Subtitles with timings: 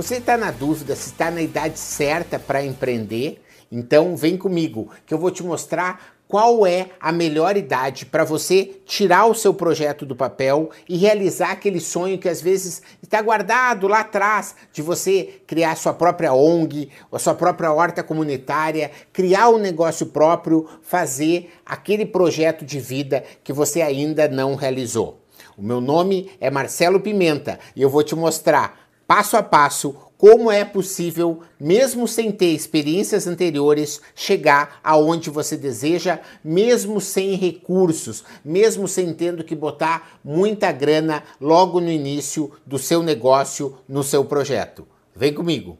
[0.00, 3.38] Você está na dúvida se está na idade certa para empreender?
[3.70, 8.80] Então vem comigo que eu vou te mostrar qual é a melhor idade para você
[8.86, 13.86] tirar o seu projeto do papel e realizar aquele sonho que às vezes está guardado
[13.86, 19.58] lá atrás de você criar sua própria ONG, a sua própria horta comunitária, criar um
[19.58, 25.20] negócio próprio, fazer aquele projeto de vida que você ainda não realizou.
[25.58, 30.52] O meu nome é Marcelo Pimenta e eu vou te mostrar passo a passo como
[30.52, 38.86] é possível, mesmo sem ter experiências anteriores, chegar aonde você deseja, mesmo sem recursos, mesmo
[38.86, 44.86] sem tendo que botar muita grana logo no início do seu negócio, no seu projeto.
[45.16, 45.78] Vem comigo!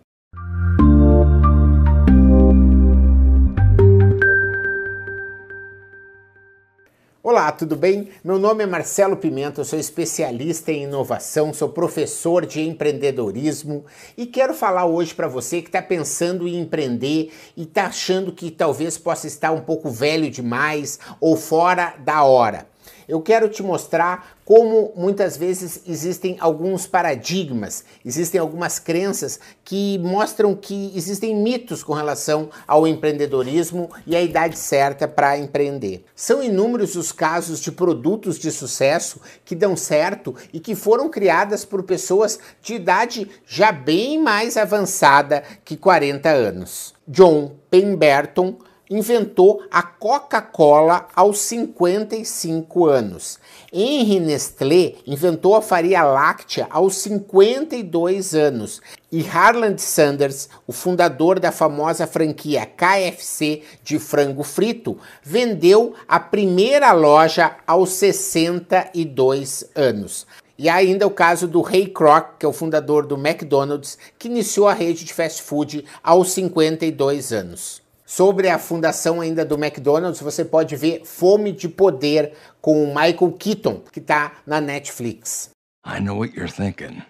[7.22, 8.08] Olá, tudo bem?
[8.24, 13.84] Meu nome é Marcelo Pimenta, sou especialista em inovação, sou professor de empreendedorismo
[14.16, 18.50] e quero falar hoje para você que está pensando em empreender e está achando que
[18.50, 22.69] talvez possa estar um pouco velho demais ou fora da hora
[23.10, 30.54] eu quero te mostrar como muitas vezes existem alguns paradigmas, existem algumas crenças que mostram
[30.54, 36.04] que existem mitos com relação ao empreendedorismo e a idade certa para empreender.
[36.14, 41.64] São inúmeros os casos de produtos de sucesso que dão certo e que foram criadas
[41.64, 46.94] por pessoas de idade já bem mais avançada que 40 anos.
[47.08, 48.58] John Pemberton
[48.90, 53.38] inventou a Coca-Cola aos 55 anos.
[53.72, 58.82] Henry Nestlé inventou a farinha láctea aos 52 anos.
[59.12, 66.90] E Harland Sanders, o fundador da famosa franquia KFC de frango frito, vendeu a primeira
[66.92, 70.26] loja aos 62 anos.
[70.58, 74.68] E ainda o caso do Ray Kroc, que é o fundador do McDonald's, que iniciou
[74.68, 77.80] a rede de fast food aos 52 anos.
[78.10, 83.30] Sobre a fundação ainda do McDonald's, você pode ver Fome de Poder com o Michael
[83.38, 85.50] Keaton, que está na Netflix.
[85.86, 87.04] I know what you're thinking.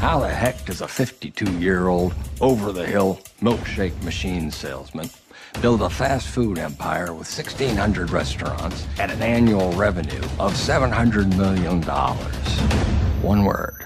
[0.00, 5.10] How the heck does a 52-year-old over-the-hill milkshake machine salesman
[5.60, 11.82] build a fast food empire with 1,600 restaurants at an annual revenue of $700 million?
[13.20, 13.84] One word,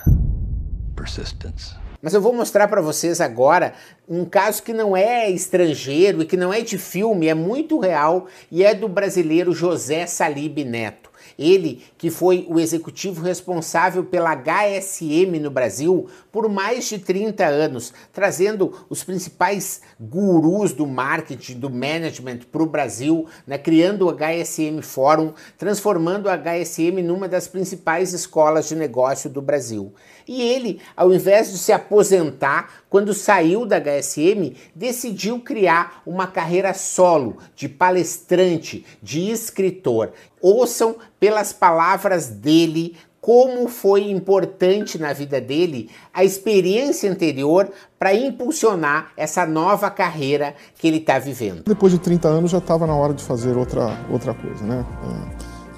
[0.95, 1.75] persistence.
[2.00, 3.75] Mas eu vou mostrar para vocês agora
[4.09, 8.26] um caso que não é estrangeiro e que não é de filme, é muito real
[8.50, 11.07] e é do brasileiro José Salib Neto.
[11.38, 17.92] Ele que foi o executivo responsável pela HSM no Brasil por mais de 30 anos,
[18.12, 24.80] trazendo os principais gurus do marketing, do management para o Brasil, né, criando o HSM
[24.82, 29.92] Fórum, transformando a HSM numa das principais escolas de negócio do Brasil.
[30.28, 36.74] E ele, ao invés de se aposentar, quando saiu da HSM, decidiu criar uma carreira
[36.74, 40.12] solo de palestrante, de escritor.
[40.40, 47.68] Ouçam pelas palavras dele como foi importante na vida dele a experiência anterior
[47.98, 51.64] para impulsionar essa nova carreira que ele está vivendo.
[51.66, 54.86] Depois de 30 anos já estava na hora de fazer outra, outra coisa, né?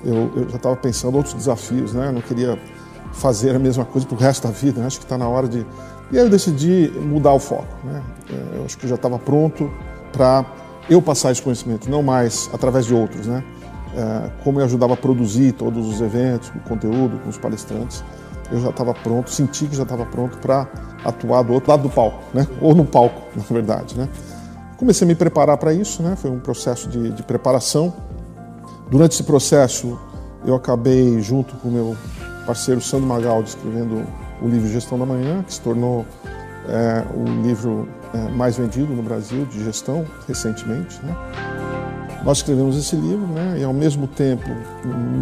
[0.05, 2.09] É, eu, eu já estava pensando outros desafios, né?
[2.09, 2.59] Eu não queria
[3.13, 4.87] fazer a mesma coisa para o resto da vida, né?
[4.87, 5.67] acho que está na hora de...
[6.13, 8.03] E aí eu decidi mudar o foco, né?
[8.31, 9.71] É, eu acho que já estava pronto
[10.13, 10.45] para
[10.89, 13.45] eu passar esse conhecimento, não mais através de outros, né?
[13.97, 18.05] É, como eu ajudava a produzir todos os eventos, o conteúdo com os palestrantes,
[18.53, 20.69] eu já estava pronto, senti que já estava pronto para
[21.05, 22.47] atuar do outro lado do palco, né?
[22.61, 23.97] ou no palco, na verdade.
[23.97, 24.09] Né?
[24.77, 26.17] Comecei a me preparar para isso, né?
[26.17, 27.93] foi um processo de, de preparação.
[28.91, 29.99] Durante esse processo,
[30.45, 31.97] eu acabei, junto com o meu
[32.47, 34.05] parceiro Sandro Magaldi, escrevendo
[34.43, 36.05] o livro Gestão da Manhã, que se tornou
[36.69, 40.99] é, o livro é, mais vendido no Brasil de gestão recentemente.
[41.05, 41.17] Né?
[42.25, 44.49] Nós escrevemos esse livro, né, e ao mesmo tempo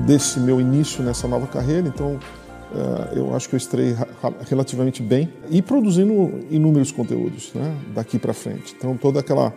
[0.05, 2.19] desse meu início nessa nova carreira, então
[2.73, 3.97] uh, eu acho que eu estrei
[4.49, 8.75] relativamente bem e produzindo inúmeros conteúdos né, daqui para frente.
[8.77, 9.55] Então toda aquela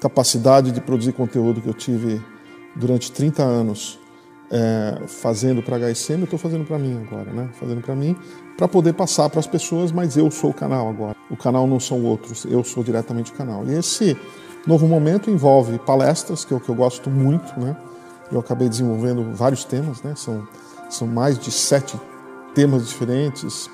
[0.00, 2.20] capacidade de produzir conteúdo que eu tive
[2.74, 4.00] durante 30 anos
[4.50, 7.48] é, fazendo para a HSM, eu estou fazendo para mim agora, né?
[7.54, 8.14] Fazendo para mim,
[8.56, 11.16] para poder passar para as pessoas, mas eu sou o canal agora.
[11.30, 13.64] O canal não são outros, eu sou diretamente o canal.
[13.66, 14.14] E esse
[14.66, 17.76] Novo Momento envolve palestras, que é o que eu gosto muito, né?
[18.30, 20.14] Eu acabei desenvolvendo vários temas, né?
[20.16, 20.46] São,
[20.88, 21.98] são mais de sete
[22.54, 23.68] temas diferentes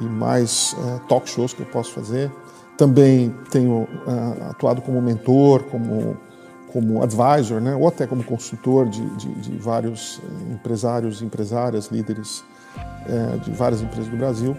[0.00, 2.30] e mais uh, talk shows que eu posso fazer.
[2.76, 6.16] Também tenho uh, atuado como mentor, como,
[6.72, 7.74] como advisor, né?
[7.74, 10.20] ou até como consultor de, de, de vários
[10.52, 12.44] empresários, empresárias, líderes
[13.06, 14.56] uh, de várias empresas do Brasil.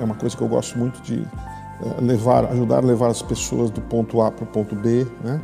[0.00, 1.57] É uma coisa que eu gosto muito de é,
[2.00, 5.40] levar, ajudar a levar as pessoas do ponto A para o ponto B, né?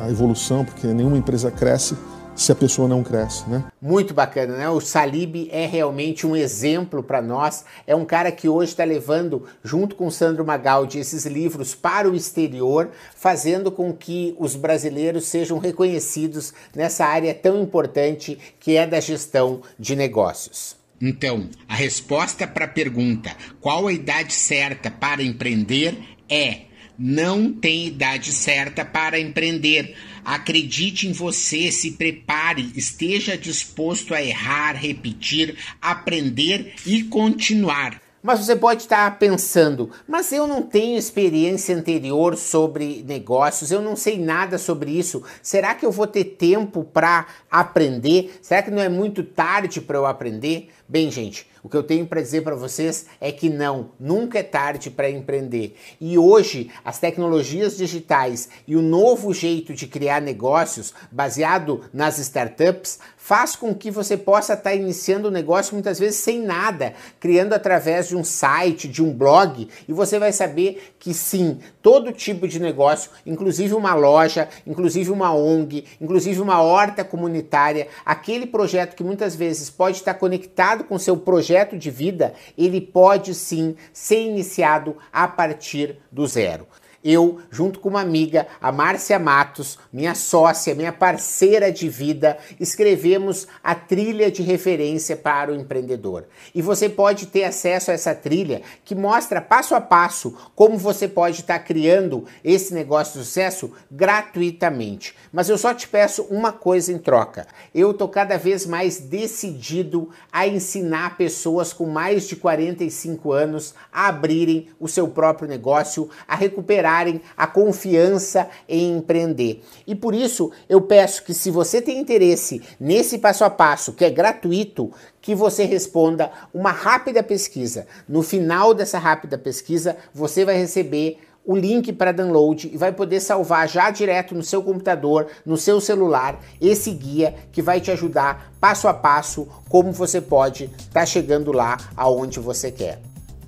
[0.00, 1.96] a evolução, porque nenhuma empresa cresce
[2.34, 3.64] se a pessoa não cresce, né?
[3.82, 4.68] Muito bacana, né?
[4.70, 7.66] O Salib é realmente um exemplo para nós.
[7.86, 12.14] É um cara que hoje está levando, junto com Sandro Magaldi, esses livros para o
[12.14, 19.00] exterior, fazendo com que os brasileiros sejam reconhecidos nessa área tão importante que é da
[19.00, 20.79] gestão de negócios.
[21.00, 25.96] Então, a resposta para a pergunta qual a idade certa para empreender
[26.28, 26.62] é
[26.98, 29.96] não tem idade certa para empreender.
[30.22, 38.09] Acredite em você, se prepare, esteja disposto a errar, repetir, aprender e continuar.
[38.22, 43.96] Mas você pode estar pensando, mas eu não tenho experiência anterior sobre negócios, eu não
[43.96, 45.22] sei nada sobre isso.
[45.42, 48.38] Será que eu vou ter tempo para aprender?
[48.42, 50.68] Será que não é muito tarde para eu aprender?
[50.86, 54.42] Bem, gente, o que eu tenho para dizer para vocês é que não, nunca é
[54.42, 55.76] tarde para empreender.
[56.00, 62.98] E hoje, as tecnologias digitais e o novo jeito de criar negócios baseado nas startups
[63.16, 66.94] faz com que você possa estar tá iniciando o um negócio muitas vezes sem nada,
[67.20, 72.12] criando através de um site, de um blog, e você vai saber que sim, todo
[72.12, 78.96] tipo de negócio, inclusive uma loja, inclusive uma ONG, inclusive uma horta comunitária, aquele projeto
[78.96, 84.20] que muitas vezes pode estar conectado com seu projeto de vida, ele pode sim ser
[84.20, 86.66] iniciado a partir do zero
[87.02, 93.48] eu, junto com uma amiga, a Márcia Matos, minha sócia, minha parceira de vida, escrevemos
[93.64, 96.26] a trilha de referência para o empreendedor.
[96.54, 101.08] E você pode ter acesso a essa trilha que mostra passo a passo como você
[101.08, 105.16] pode estar criando esse negócio de sucesso gratuitamente.
[105.32, 107.46] Mas eu só te peço uma coisa em troca.
[107.74, 114.08] Eu tô cada vez mais decidido a ensinar pessoas com mais de 45 anos a
[114.08, 116.89] abrirem o seu próprio negócio, a recuperar
[117.36, 119.62] a confiança em empreender.
[119.86, 124.04] E por isso eu peço que se você tem interesse nesse passo a passo, que
[124.04, 127.86] é gratuito, que você responda uma rápida pesquisa.
[128.08, 133.20] No final dessa rápida pesquisa, você vai receber o link para download e vai poder
[133.20, 138.52] salvar já direto no seu computador, no seu celular, esse guia que vai te ajudar
[138.60, 143.09] passo a passo como você pode estar tá chegando lá aonde você quer.